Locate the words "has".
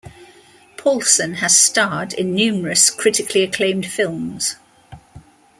1.35-1.59